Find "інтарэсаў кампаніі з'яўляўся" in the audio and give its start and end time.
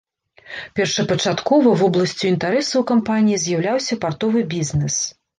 2.29-3.99